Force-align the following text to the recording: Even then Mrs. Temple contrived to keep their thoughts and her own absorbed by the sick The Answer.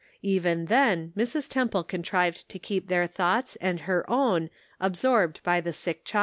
Even 0.23 0.65
then 0.65 1.13
Mrs. 1.15 1.47
Temple 1.47 1.83
contrived 1.83 2.49
to 2.49 2.57
keep 2.57 2.87
their 2.87 3.05
thoughts 3.05 3.55
and 3.61 3.81
her 3.81 4.03
own 4.09 4.49
absorbed 4.79 5.39
by 5.43 5.61
the 5.61 5.71
sick 5.71 6.03
The 6.05 6.17
Answer. 6.17 6.19